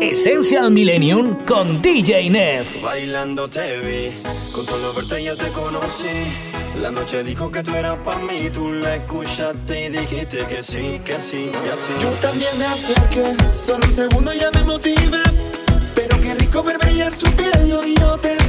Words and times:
Essential 0.00 0.70
Millennium 0.70 1.44
con 1.44 1.82
DJ 1.82 2.30
Neff. 2.30 2.80
Bailando 2.80 3.50
te 3.50 3.78
vi, 3.80 4.12
con 4.52 4.64
solo 4.64 4.94
verte 4.94 5.24
ya 5.24 5.34
te 5.34 5.50
conocí. 5.50 6.06
La 6.80 6.92
noche 6.92 7.24
dijo 7.24 7.50
que 7.50 7.64
tú 7.64 7.74
eras 7.74 7.98
para 8.04 8.20
mí, 8.20 8.48
tú 8.52 8.72
la 8.72 8.96
escuchaste 8.96 9.86
y 9.86 9.88
dijiste 9.88 10.46
que 10.46 10.62
sí, 10.62 11.00
que 11.04 11.18
sí, 11.18 11.50
y 11.50 11.68
así. 11.68 11.92
Yo 12.00 12.10
también 12.20 12.56
me 12.56 12.66
acerqué, 12.66 13.34
solo 13.60 13.84
un 13.84 13.92
segundo 13.92 14.32
ya 14.32 14.52
me 14.52 14.62
motivé. 14.62 15.22
Pero 15.94 16.20
qué 16.20 16.34
rico 16.36 16.62
verme 16.62 16.94
ya 16.94 17.10
su 17.10 17.26
piel, 17.32 17.66
yo 17.66 18.16
te 18.18 18.45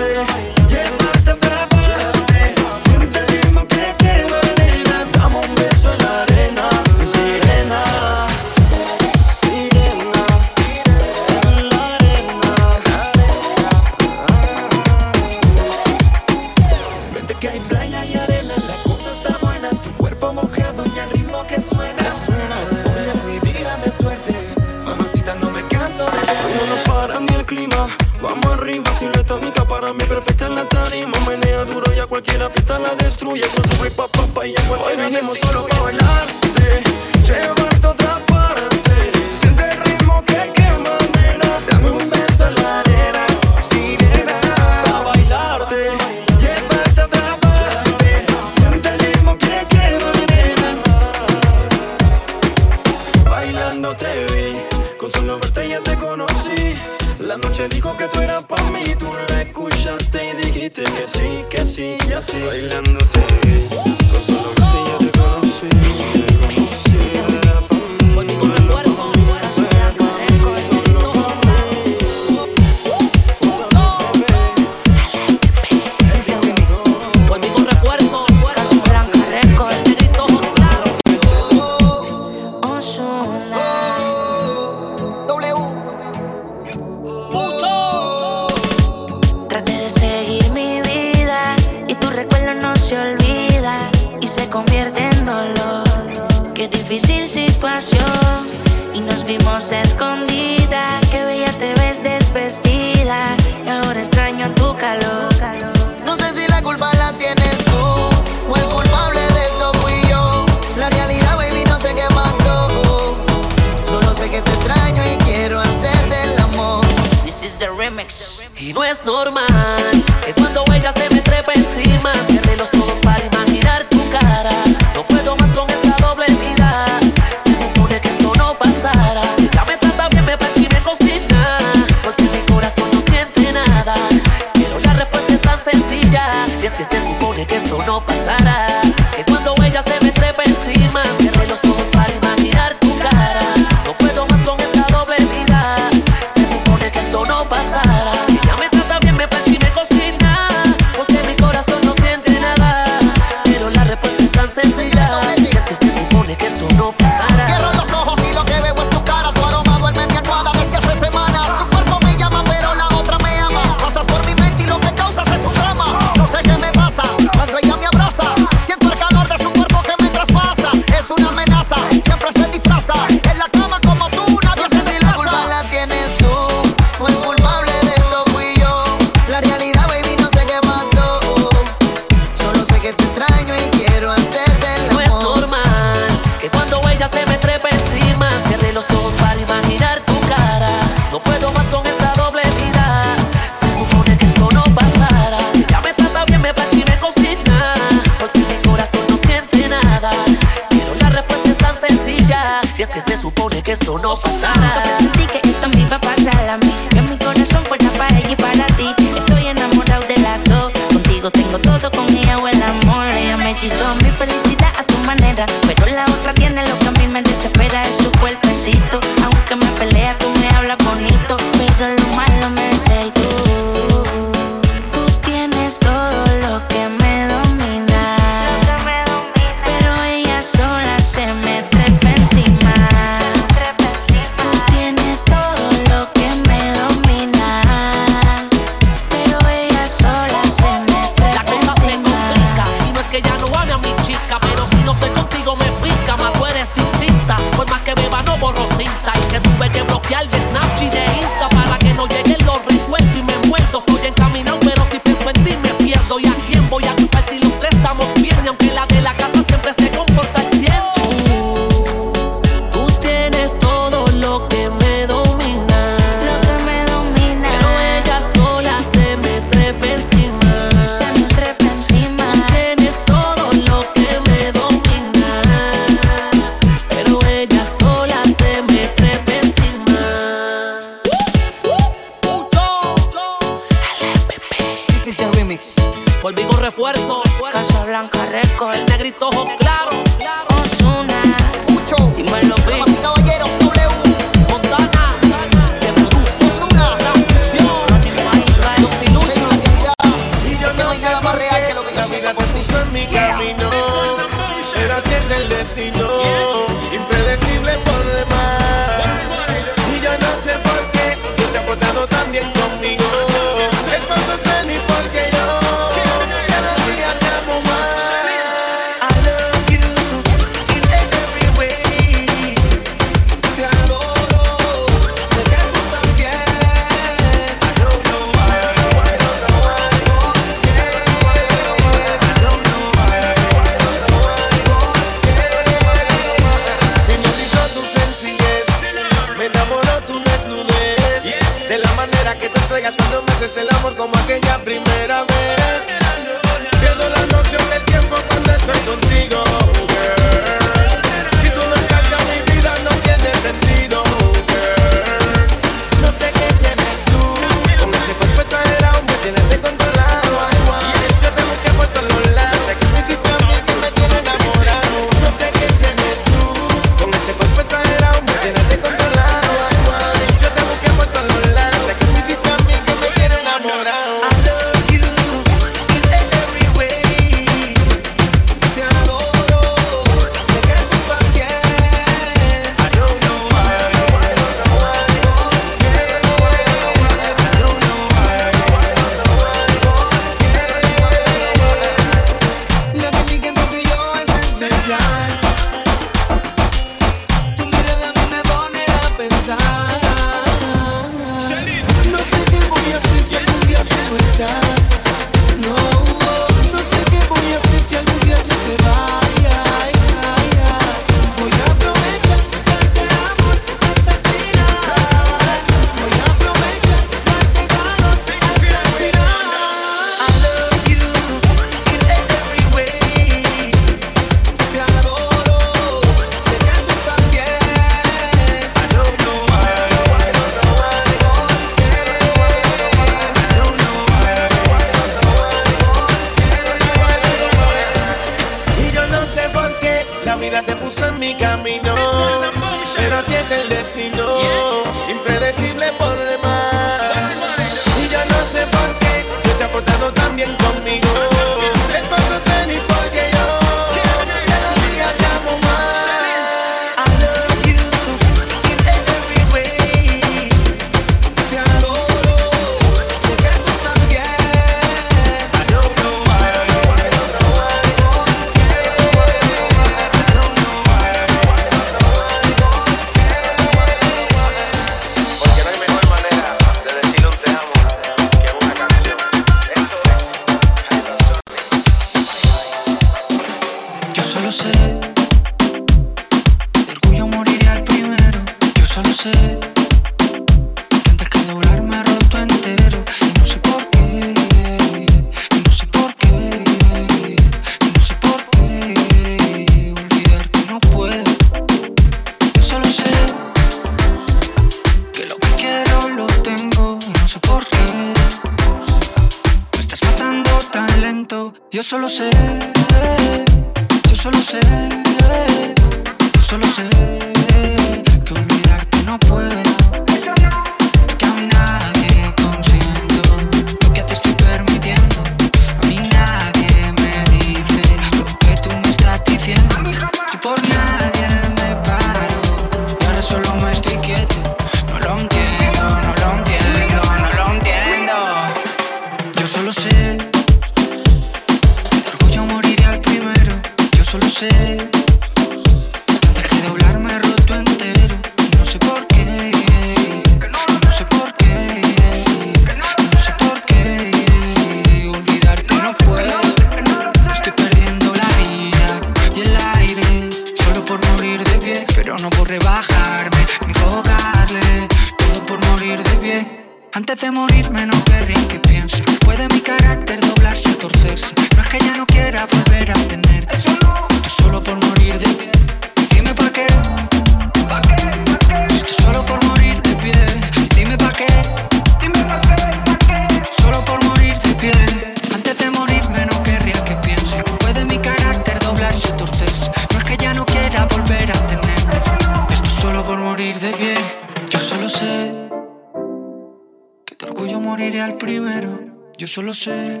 Yo 599.18 599.26
solo 599.26 599.52
sé 599.52 600.00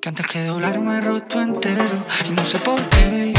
que 0.00 0.08
antes 0.08 0.24
que 0.28 0.44
doblar 0.44 0.78
me 0.78 0.98
he 0.98 1.00
roto 1.00 1.40
entero. 1.42 1.82
Y 2.24 2.30
no 2.30 2.44
sé 2.44 2.60
por 2.60 2.80
qué. 2.90 3.34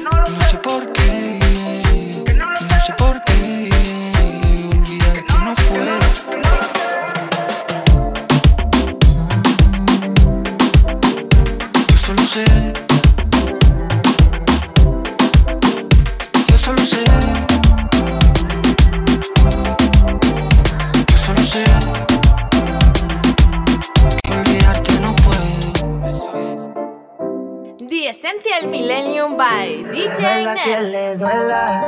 No 0.00 0.40
sé 0.48 0.56
por 0.58 0.92
qué. 0.92 1.17
duela, 30.18 30.54
que 30.54 30.80
le 30.80 31.16
duela. 31.16 31.84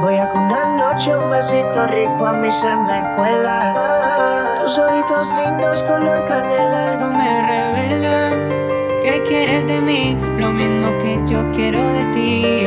Voy 0.00 0.16
a 0.16 0.28
con 0.28 0.42
una 0.44 0.64
noche, 0.76 1.16
un 1.16 1.30
besito 1.30 1.86
rico 1.88 2.26
a 2.26 2.32
mí 2.34 2.50
se 2.50 2.76
me 2.76 3.16
cuela. 3.16 4.54
Tus 4.56 4.78
ojitos 4.78 5.28
lindos, 5.34 5.82
color 5.82 6.24
canela, 6.24 6.92
algo 6.92 7.06
me 7.08 7.42
revelan. 7.42 9.02
¿Qué 9.02 9.22
quieres 9.26 9.66
de 9.66 9.80
mí? 9.80 10.16
Lo 10.38 10.50
mismo 10.50 10.96
que 10.98 11.20
yo 11.26 11.50
quiero 11.52 11.82
de 11.92 12.04
ti. 12.06 12.66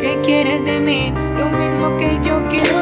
¿Qué 0.00 0.18
quieres 0.24 0.64
de 0.64 0.80
mí? 0.80 1.14
Lo 1.36 1.46
mismo 1.46 1.96
que 1.96 2.18
yo 2.24 2.42
quiero 2.48 2.81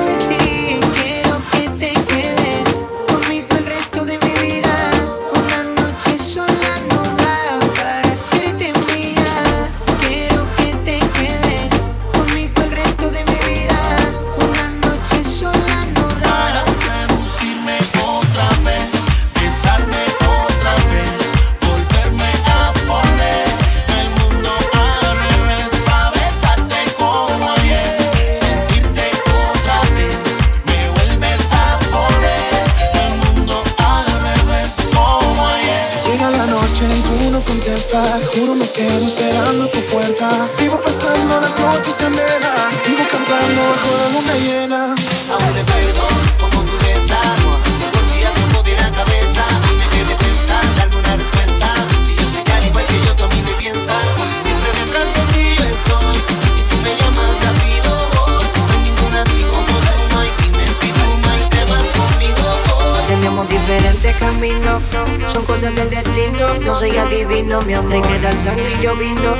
vino. 69.01 69.35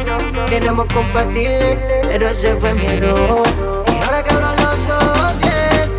Queremos 0.47 0.87
compartirle, 0.87 2.03
pero 2.09 2.27
ese 2.27 2.57
fue 2.57 2.75
mi 2.75 2.87
error. 2.87 3.47
Y 3.87 4.03
ahora 4.03 4.23
que 4.25 4.31
abro 4.31 4.49
los 4.57 4.81
ojos 4.89 5.39
bien, 5.39 5.91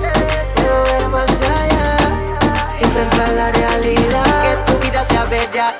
puedo 0.55 0.83
ver 0.83 1.07
más 1.09 1.29
allá. 1.29 1.97
Enfrentar 2.79 3.29
la 3.29 3.51
realidad, 3.51 4.65
que 4.65 4.71
tu 4.71 4.79
vida 4.79 5.03
sea 5.03 5.25
bella. 5.25 5.75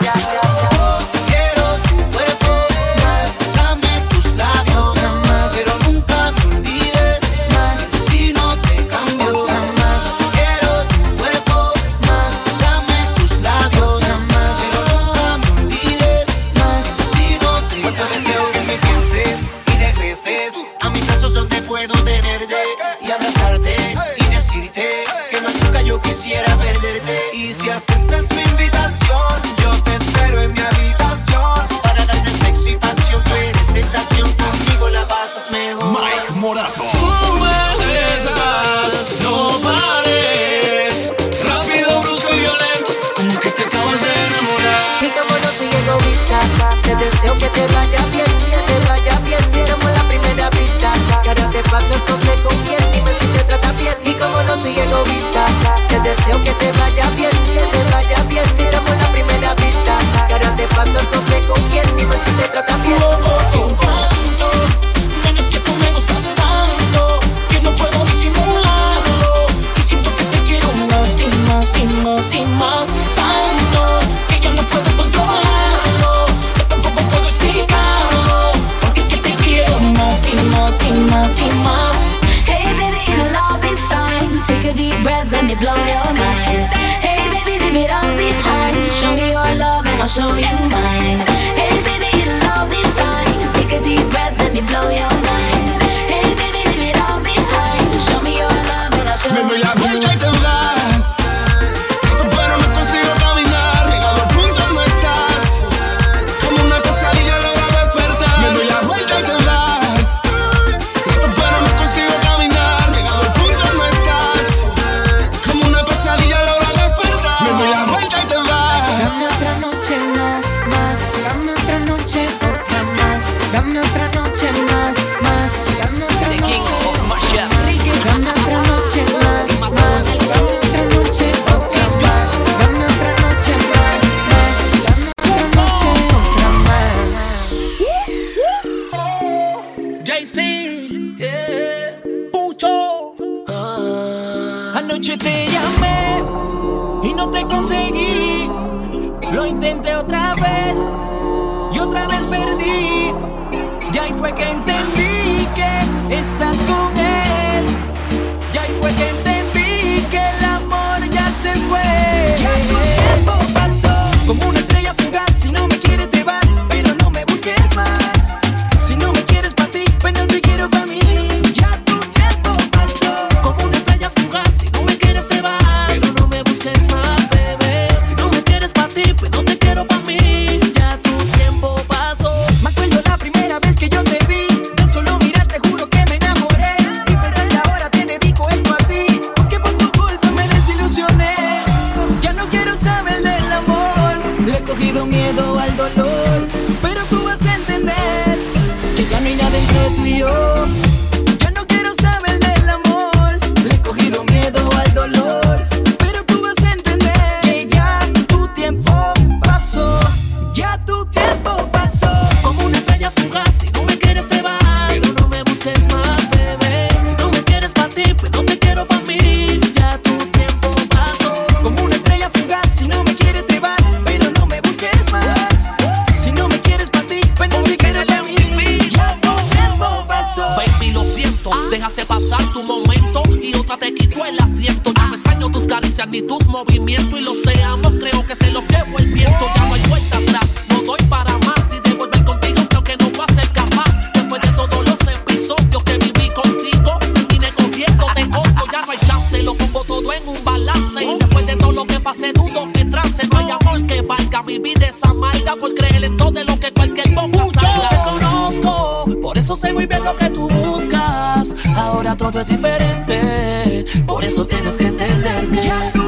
Ahora 261.76 262.16
todo 262.16 262.42
es 262.42 262.48
diferente, 262.48 263.86
por 264.06 264.24
eso 264.24 264.46
tienes 264.46 264.78
que 264.78 264.86
entender 264.86 265.48
que. 265.50 266.01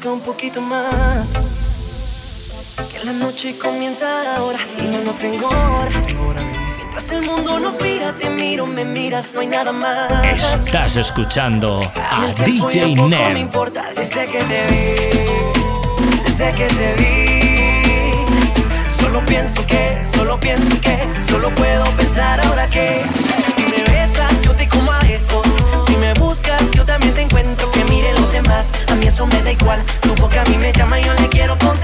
que 0.00 0.08
un 0.08 0.20
poquito 0.20 0.60
más. 0.62 1.34
Que 2.90 3.04
la 3.04 3.12
noche 3.12 3.58
comienza 3.58 4.36
ahora 4.36 4.58
y 4.78 4.90
yo 4.90 5.02
no 5.04 5.12
tengo 5.12 5.48
hora. 5.48 5.90
Mientras 6.76 7.10
el 7.10 7.22
mundo 7.26 7.58
nos 7.58 7.80
mira, 7.80 8.14
te 8.14 8.30
miro, 8.30 8.66
me 8.66 8.84
miras, 8.84 9.34
no 9.34 9.40
hay 9.40 9.48
nada 9.48 9.72
más. 9.72 10.64
Estás 10.64 10.96
escuchando 10.96 11.80
a 11.94 12.26
DJ 12.44 12.94
Nerd. 12.94 13.10
No 13.10 13.30
me 13.30 13.40
importa 13.40 13.90
desde 13.94 14.26
que 14.26 14.38
te 14.38 14.66
vi, 14.68 16.22
desde 16.24 16.50
que 16.52 16.66
te 16.66 16.94
vi. 16.94 17.80
Solo 19.00 19.24
pienso 19.26 19.66
que, 19.66 20.02
solo 20.14 20.40
pienso 20.40 20.80
que, 20.80 20.98
solo 21.28 21.54
puedo 21.54 21.84
pensar 21.96 22.40
ahora 22.46 22.66
que 22.68 23.02
si 23.54 23.62
me 23.64 23.82
besas 23.92 24.40
yo 24.42 24.52
te 24.52 24.66
como 24.68 24.92
a 24.92 24.98
besos. 25.00 25.59
eso 29.20 29.26
me 29.26 29.42
da 29.42 29.52
igual. 29.52 29.84
Tu 30.00 30.14
boca 30.14 30.40
a 30.40 30.44
mí 30.46 30.56
me 30.56 30.72
llama 30.72 30.98
y 30.98 31.04
yo 31.04 31.12
le 31.14 31.28
quiero 31.28 31.58
contar. 31.58 31.79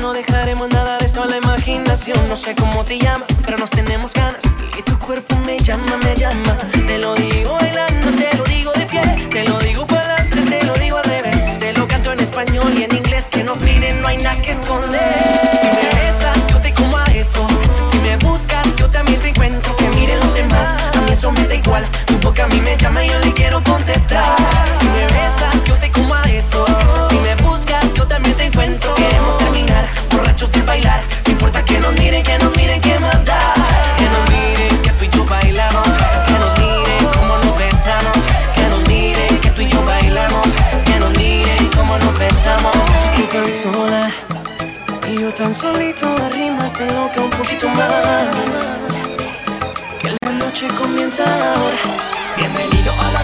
No 0.00 0.12
dejaremos 0.12 0.68
nada 0.70 0.98
de 0.98 1.06
esto 1.06 1.22
a 1.22 1.26
la 1.26 1.36
imaginación. 1.36 2.18
No 2.28 2.36
sé 2.36 2.54
cómo 2.54 2.84
te 2.84 2.98
llamas, 2.98 3.28
pero 3.44 3.56
nos 3.58 3.70
tenemos 3.70 4.12
ganas. 4.12 4.42
Y 4.78 4.82
tu 4.82 4.98
cuerpo 4.98 5.36
me 5.46 5.58
llama, 5.58 5.96
me 6.04 6.14
llama. 6.16 6.56
Te 6.86 6.98
lo 6.98 7.14
digo 7.14 7.56
bailando, 7.60 8.10
te 8.10 8.36
lo 8.36 8.44
digo 8.44 8.72
de 8.72 8.86
pie. 8.86 9.28
Te 9.30 9.44
lo 9.44 9.58
digo 9.60 9.86
para 9.86 10.14
adelante, 10.14 10.58
te 10.58 10.64
lo 10.66 10.74
digo 10.74 10.98
al 10.98 11.04
revés. 11.04 11.58
Te 11.58 11.72
lo 11.72 11.86
canto 11.86 12.12
en 12.12 12.20
español 12.20 12.72
y 12.76 12.84
en 12.84 12.96
inglés 12.96 13.26
Que 13.30 13.44
nos 13.44 13.60
miren, 13.60 14.00
no 14.02 14.08
hay 14.08 14.18
nada 14.18 14.40
que 14.42 14.54
te 46.80 46.94
loca 46.94 47.20
un 47.20 47.30
poquito 47.30 47.68
más. 47.68 48.26
Que 50.00 50.16
la 50.24 50.32
noche 50.32 50.66
comienza 50.68 51.22
ahora. 51.24 51.76
Bienvenido 52.38 52.90
a 52.92 53.12
la 53.12 53.22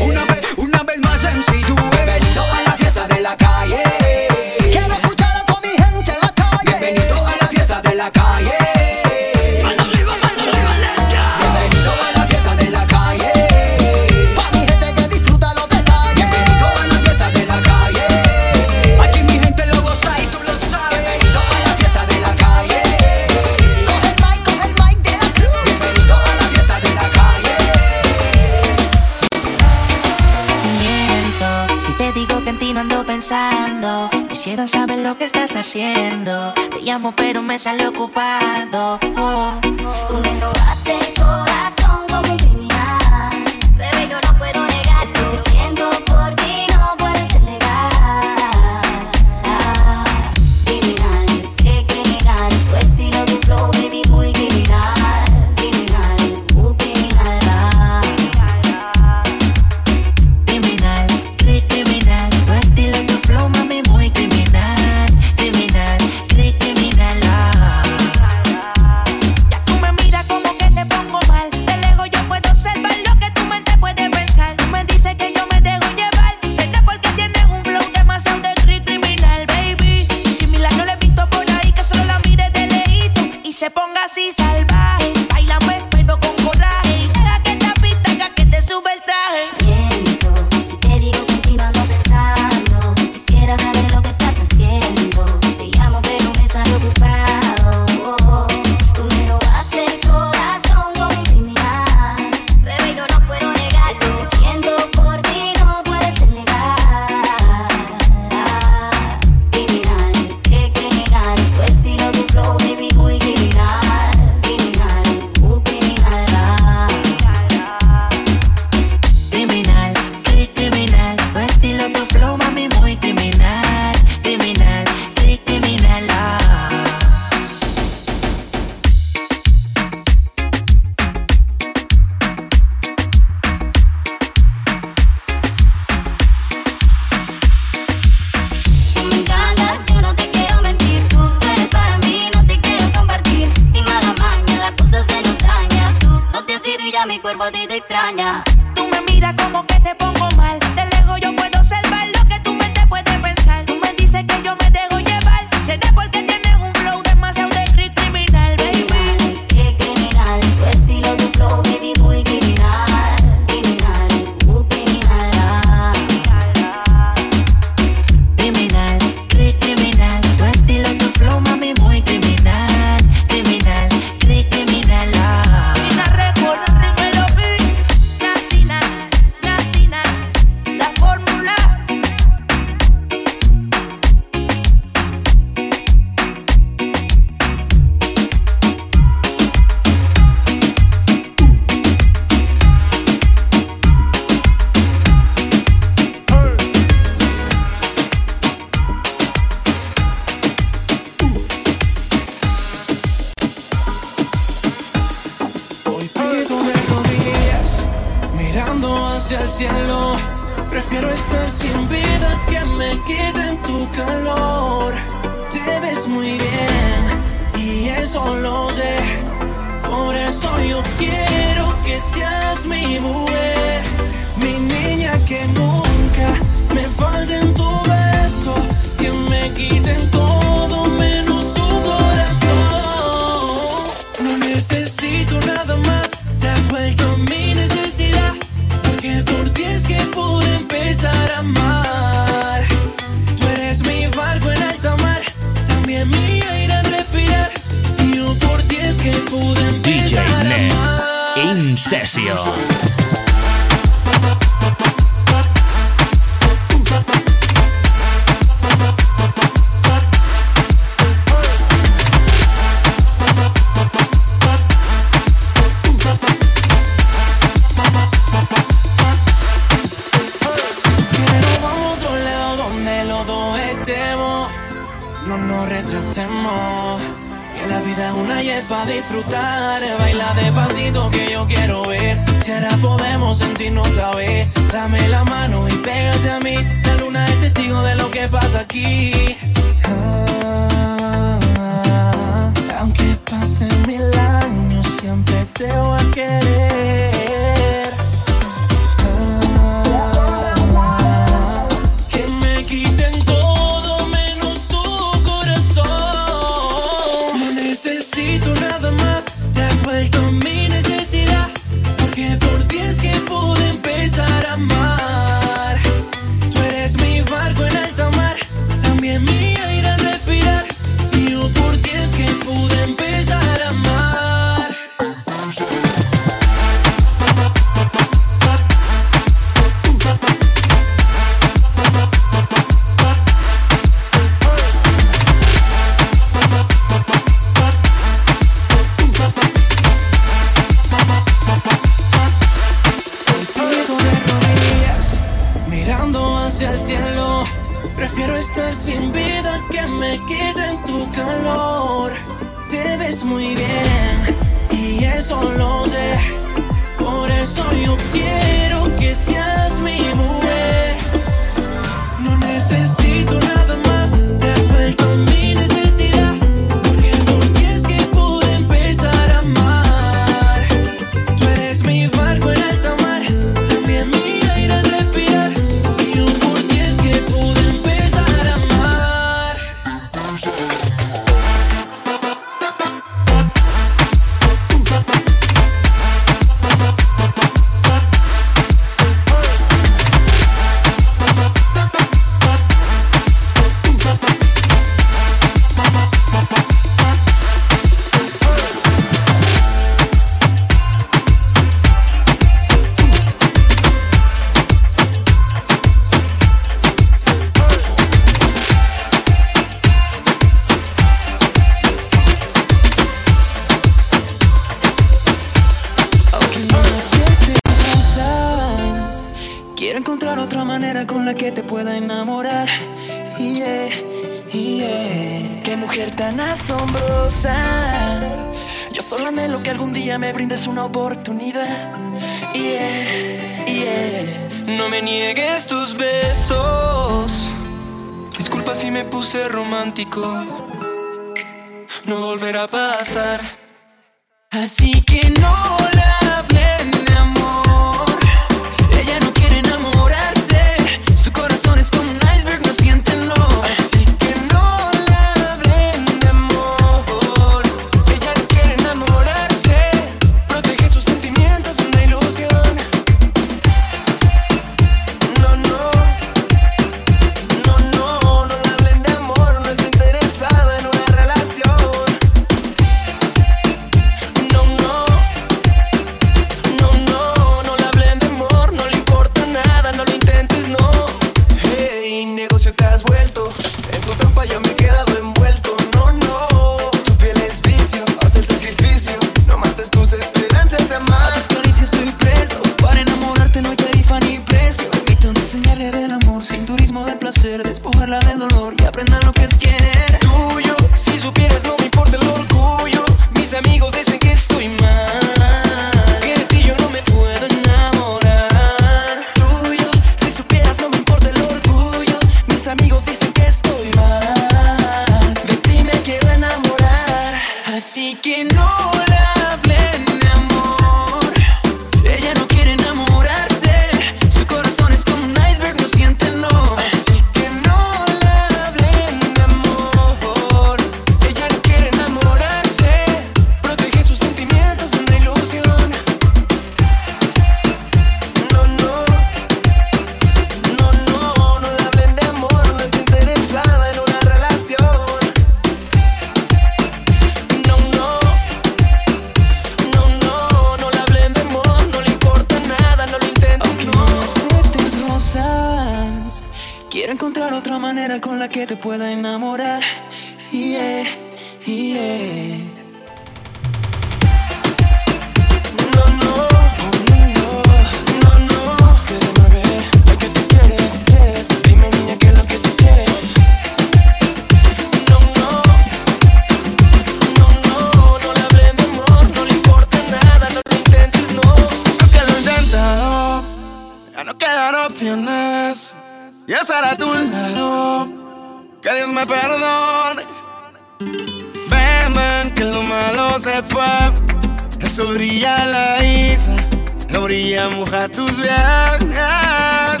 moría, 597.28 597.68
moja 597.68 598.08
tus 598.08 598.38
viajes. 598.38 600.00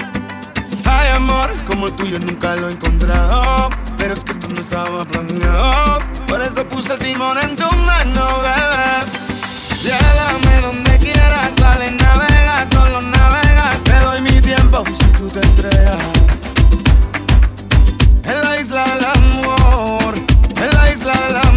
Hay 0.86 1.08
amor 1.14 1.50
como 1.66 1.88
el 1.88 1.92
tuyo, 1.92 2.18
nunca 2.18 2.56
lo 2.56 2.70
he 2.70 2.72
encontrado. 2.72 3.68
Pero 3.98 4.14
es 4.14 4.24
que 4.24 4.32
esto 4.32 4.48
no 4.48 4.58
estaba 4.58 5.04
planeado. 5.04 5.98
Por 6.26 6.40
eso 6.40 6.66
puse 6.66 6.94
el 6.94 6.98
timón 6.98 7.36
en 7.36 7.54
tu 7.54 7.70
mano, 7.84 8.24
bebé. 8.40 8.94
Llévame 9.82 10.60
donde 10.62 10.98
quieras, 10.98 11.52
sale, 11.60 11.90
navega, 11.90 12.66
solo 12.72 13.02
navega. 13.02 13.72
Te 13.84 13.96
doy 14.06 14.22
mi 14.22 14.40
tiempo 14.40 14.82
si 14.86 15.08
tú 15.18 15.28
te 15.28 15.40
entregas. 15.40 16.42
En 18.24 18.42
la 18.42 18.58
isla 18.58 18.84
del 18.86 19.04
amor, 19.04 20.14
en 20.56 20.70
la 20.78 20.90
isla 20.90 21.12
del 21.12 21.36
amor. 21.36 21.47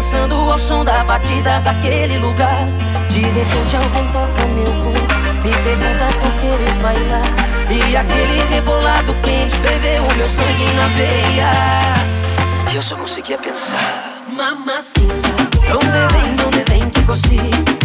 dançando 0.00 0.34
ao 0.50 0.56
som 0.56 0.82
da 0.82 1.04
batida 1.04 1.60
daquele 1.60 2.16
lugar. 2.16 2.66
De 3.10 3.20
repente 3.20 3.76
alguém 3.76 4.06
toca 4.06 4.46
meu 4.46 4.64
corpo, 4.64 5.14
me 5.44 5.52
pergunta 5.52 6.06
por 6.18 6.32
querer 6.40 6.74
bailar. 6.80 7.28
E 7.68 7.94
aquele 7.94 8.42
rebolado 8.48 9.14
quente 9.22 9.54
ferveu 9.56 10.02
o 10.02 10.16
meu 10.16 10.26
sangue 10.26 10.64
na 10.72 10.86
veia. 10.96 12.72
E 12.72 12.76
eu 12.76 12.82
só 12.82 12.96
conseguia 12.96 13.36
pensar. 13.36 14.24
Mamacita, 14.34 15.28
onde 15.68 16.14
vem, 16.14 16.46
onde 16.46 16.64
vem 16.70 16.88
que 16.88 17.02
cosi? 17.02 17.36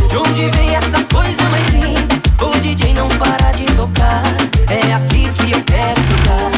De 0.08 0.16
onde 0.16 0.50
vem 0.52 0.74
essa 0.74 1.04
coisa 1.12 1.44
mais 1.52 1.68
linda? 1.68 2.16
O 2.40 2.60
DJ 2.62 2.94
não 2.94 3.10
para 3.10 3.52
de 3.52 3.66
tocar, 3.76 4.24
é 4.70 4.94
aqui 4.94 5.30
que 5.34 5.52
eu 5.52 5.62
quero 5.66 6.00
ficar. 6.02 6.55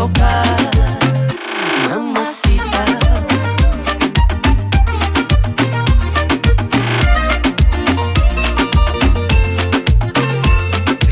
tocar. 0.00 0.42
Mamacita. 1.90 2.84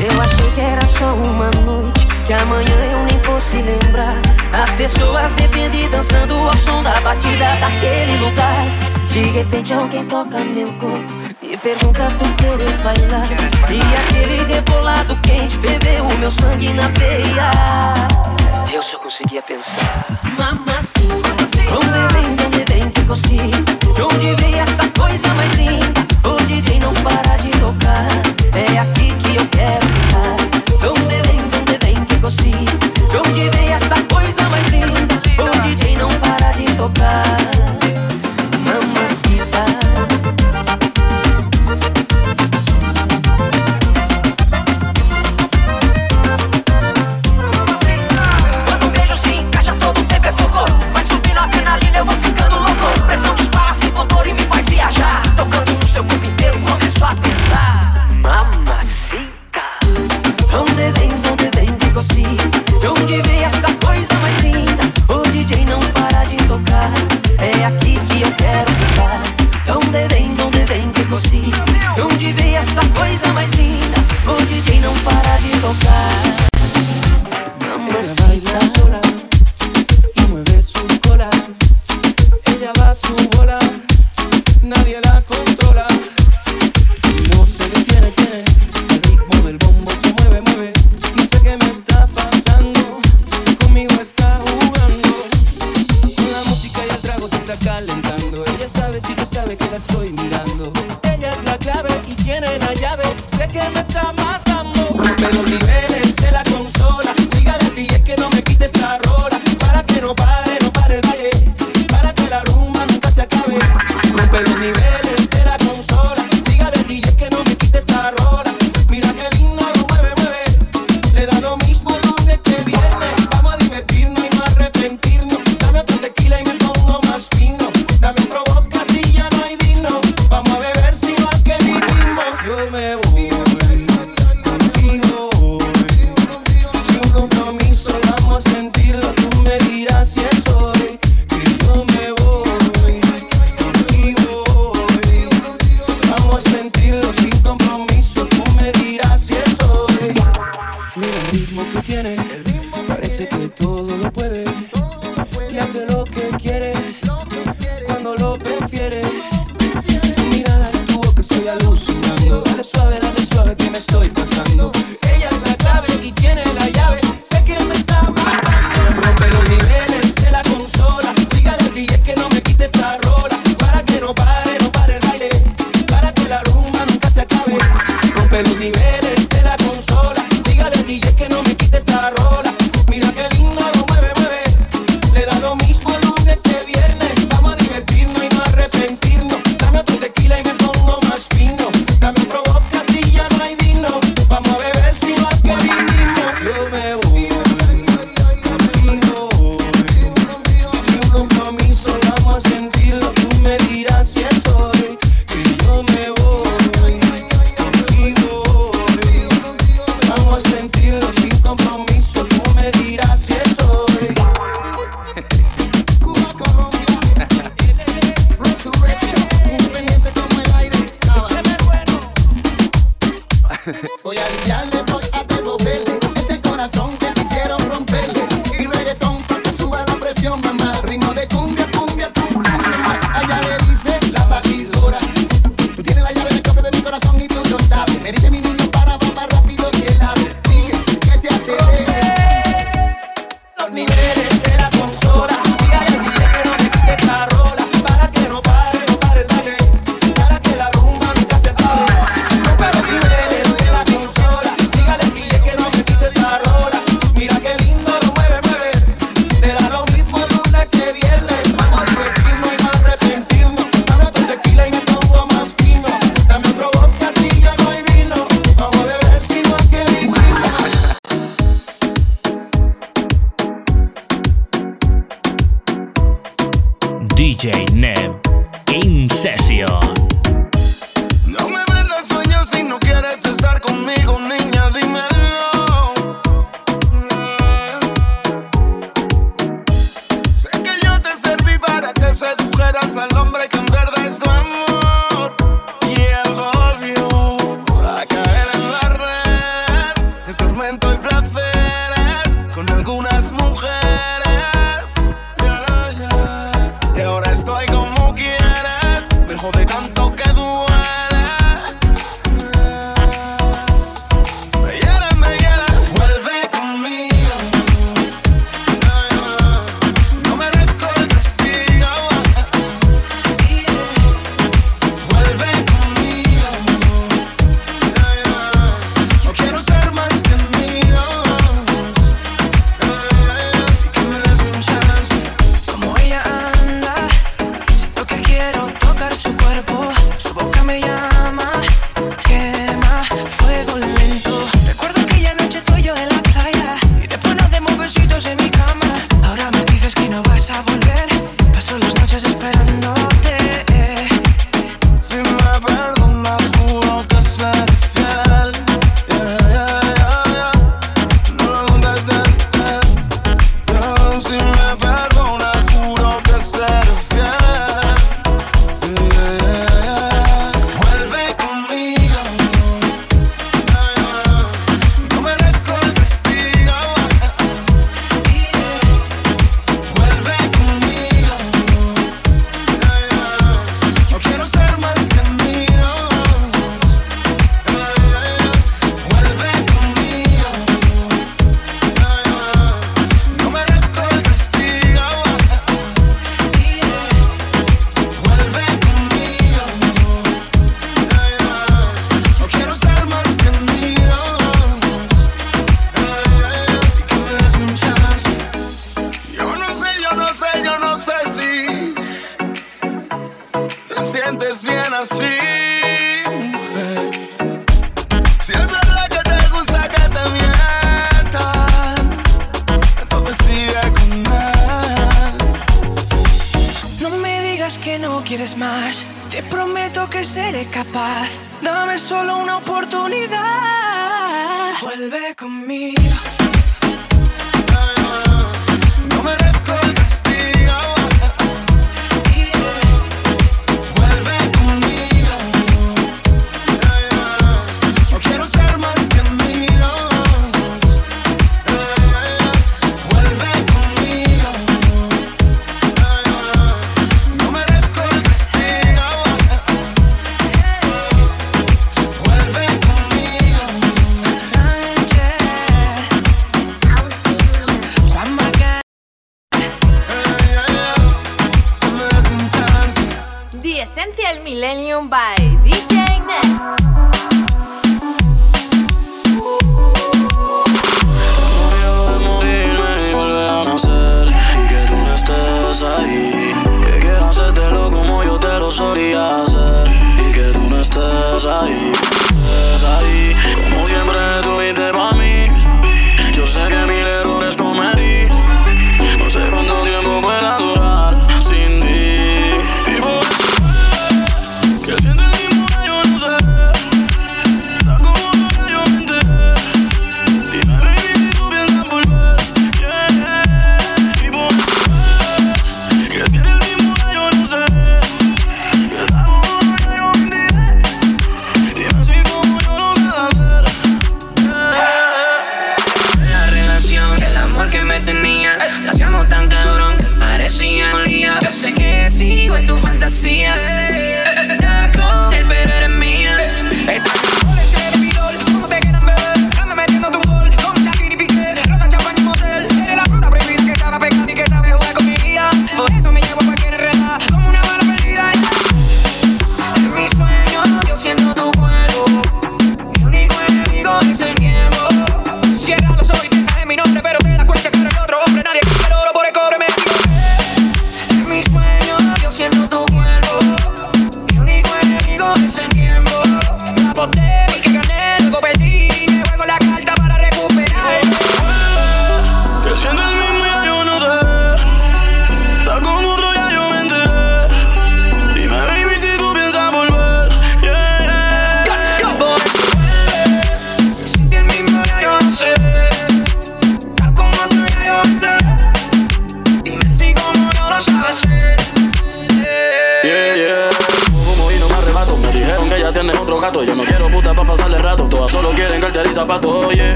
Eu 0.00 0.22
achei 0.22 0.50
que 0.54 0.60
era 0.62 0.86
só 0.86 1.12
uma 1.12 1.50
noite, 1.50 2.06
que 2.24 2.32
amanhã 2.32 2.64
eu 2.90 3.04
nem 3.04 3.18
fosse 3.18 3.56
lembrar. 3.56 4.16
As 4.50 4.72
pessoas 4.72 5.34
bebendo 5.34 5.76
e 5.76 5.86
dançando 5.90 6.34
ao 6.34 6.56
som 6.56 6.82
da 6.82 6.98
batida 7.02 7.56
daquele 7.60 8.16
lugar. 8.16 8.64
De 9.12 9.24
repente 9.24 9.74
alguém 9.74 10.06
toca 10.06 10.38
meu 10.38 10.72
corpo 10.74 11.20
pergunta 11.62 12.04
por 12.18 12.36
que 12.36 12.46
eu 12.46 12.56
bailar. 12.82 13.28
E 13.70 13.80
aquele 13.96 14.54
rebolado 14.54 15.16
quente 15.16 15.56
ferveu 15.56 16.04
o 16.04 16.18
meu 16.18 16.30
sangue 16.30 16.72
na 16.72 16.88
veia. 16.88 18.29
Eu 18.72 18.82
só 18.84 18.98
conseguia 18.98 19.42
pensar. 19.42 20.06
Mamacita, 20.38 21.28
onde 21.72 22.14
vem, 22.14 22.46
onde 22.46 22.72
vem 22.72 22.90
que 22.90 23.04
cosita? 23.04 23.92
De 23.94 24.02
onde 24.02 24.34
vem 24.40 24.60
essa 24.60 24.88
coisa 24.90 25.28
mais 25.34 25.52
linda? 25.54 26.00
O 26.24 26.36
DJ 26.44 26.78
não 26.78 26.94
para 26.94 27.36
de 27.38 27.50
tocar. 27.58 28.06
É 28.54 28.78
aqui 28.78 29.12
que 29.12 29.36
eu 29.36 29.46
quero 29.48 29.86
ficar. 29.86 30.88
Onde 30.88 31.22
vem, 31.28 31.40
onde 31.60 31.84
vem 31.84 32.04
que 32.04 32.20
cosita? 32.20 32.88
De 33.10 33.16
onde 33.16 33.50
vem 33.56 33.72
essa 33.72 33.96
coisa 34.04 34.48
mais 34.48 34.66
linda? 34.68 35.20
O 35.42 35.62
DJ 35.62 35.96
não 35.96 36.08
para 36.20 36.52
de 36.52 36.64
tocar. 36.76 37.49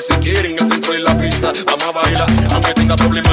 que 0.00 0.14
se 0.14 0.18
quieren 0.20 0.52
en 0.52 0.58
el 0.60 0.66
centro 0.66 0.92
de 0.94 1.00
la 1.00 1.18
pista. 1.18 1.52
Vamos 1.66 1.84
a 1.84 1.90
bailar, 1.90 2.26
aunque 2.52 2.72
tenga 2.72 2.96
problemas 2.96 3.29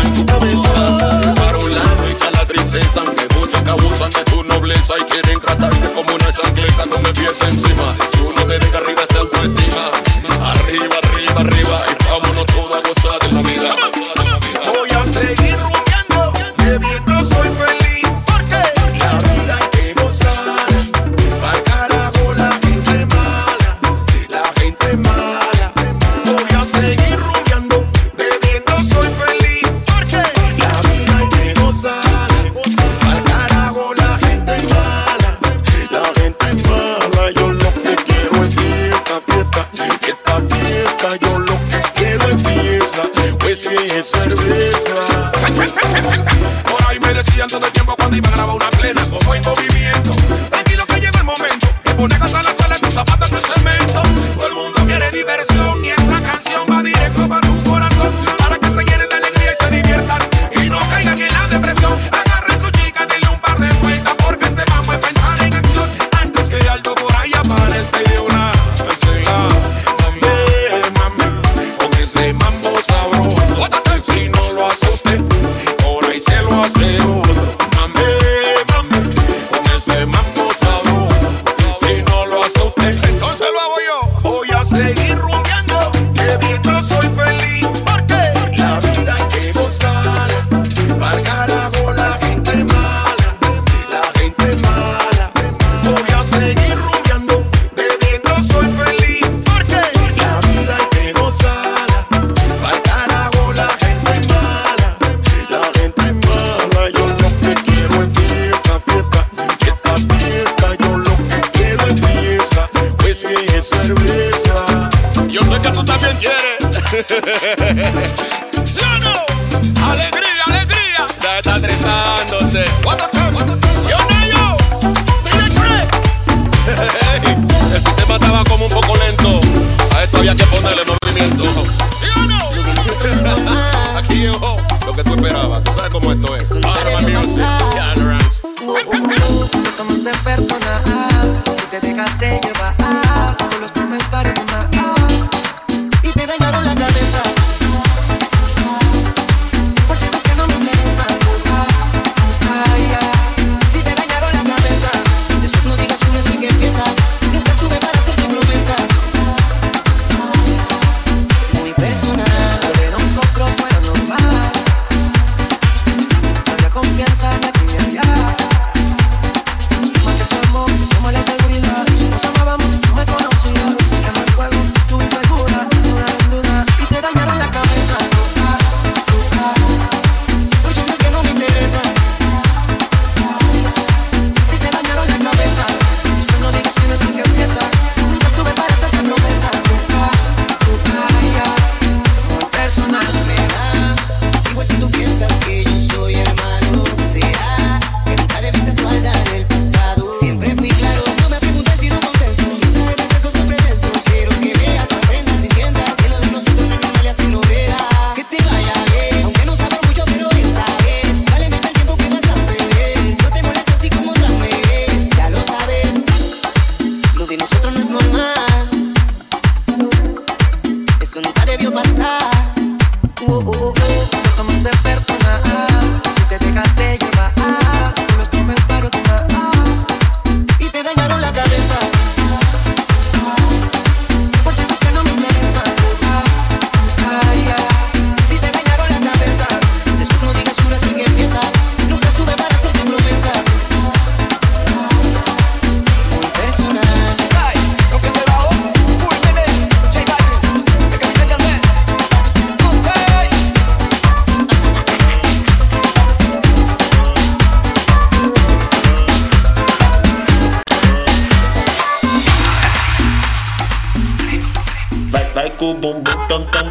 Boom 265.88 266.04
boom 266.04 266.28
dum 266.28 266.44
dum. 266.52 266.68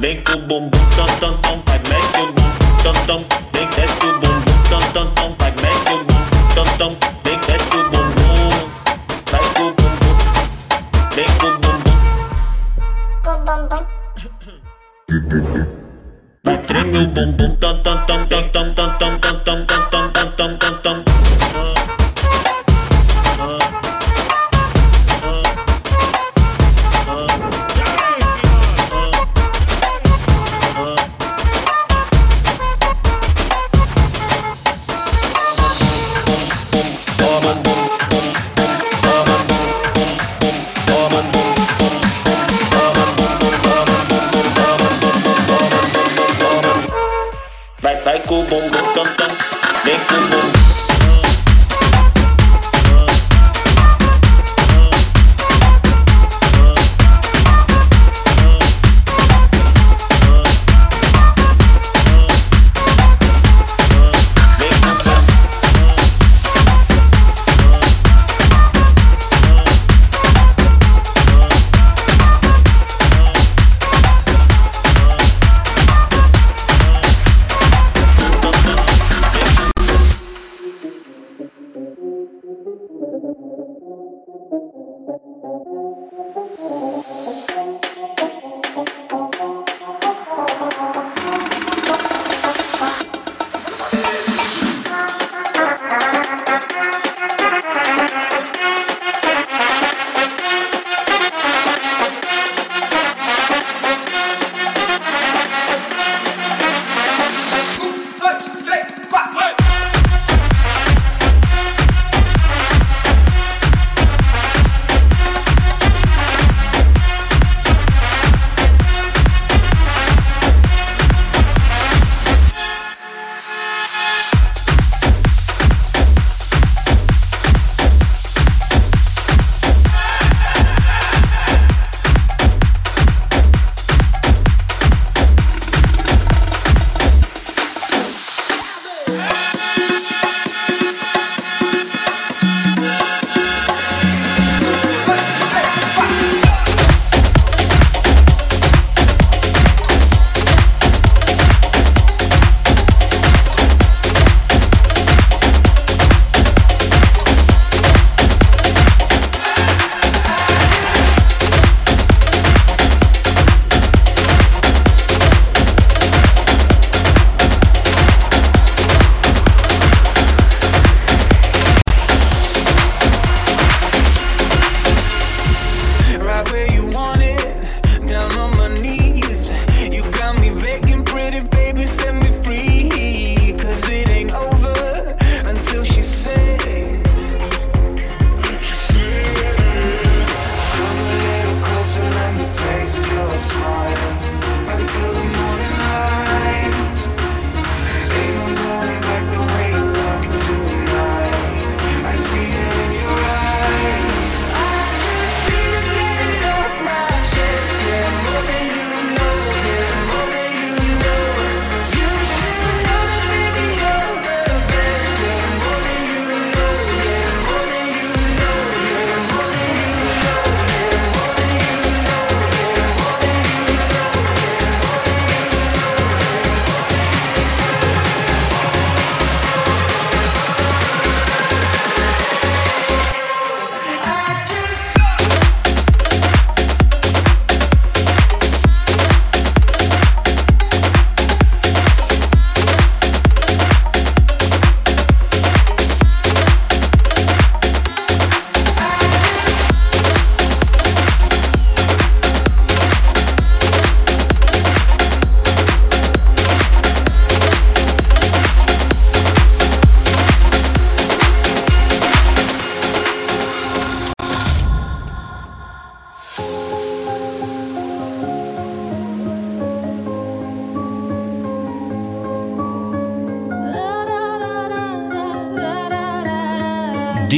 Vem 0.00 0.24
boom 0.24 0.34
o 0.34 0.46
dum 0.48 0.70
dum 0.70 1.06
tam 1.20 1.34
tam, 1.40 1.62
vai 1.66 1.78
mexe 1.88 2.18
o 2.18 2.26
dum 2.32 2.50
tam 2.82 2.94
tam. 3.06 3.20
Vem 3.52 3.68
desce 3.76 4.06
boom 4.06 4.12
bumbum, 4.18 4.40
dum 4.68 4.84
dum 4.92 5.06
tam, 5.14 5.30
vai 5.38 5.52
mexe 5.62 5.92
o 5.92 6.04
bum, 6.04 6.20
dum 6.56 6.68
tam. 6.76 6.90
Vem 7.22 7.38
desce 7.46 7.76
o 7.76 7.90
boom 7.90 8.06
vai 9.30 9.44
com 9.54 9.62
o 9.62 9.72
boom 9.72 9.92
vem 11.14 11.30
com 11.38 11.46
o 11.46 11.58
boom 11.60 11.78
boom. 11.84 11.94
o 15.12 15.20
boom 15.20 15.66
Vai 16.42 16.58
tremer 16.58 17.02
o 17.02 17.06
bumbum, 17.06 17.56
tam 17.60 17.82
tam 17.84 17.96
dum 18.06 18.26
dum 18.26 18.42
dum 18.50 18.74
dum 18.74 18.90
dum 18.98 19.14
dum 19.20 19.38
dum 19.44 19.64
dum 19.66 20.10
dum 20.10 20.32
dum 20.36 20.58
dum 20.58 20.74
dum. 20.82 22.05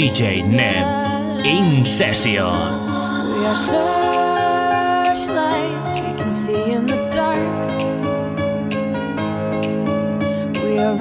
DJ 0.08 0.42
Neb 0.42 1.44
in 1.44 1.84
session. 1.84 2.32
We 2.32 3.44
are 3.44 3.58
searchlights 5.16 5.92
we 6.00 6.12
can 6.16 6.30
see 6.30 6.72
in 6.72 6.86
the 6.86 6.96
dark. 7.12 7.68
We 10.64 10.78
are 10.78 10.96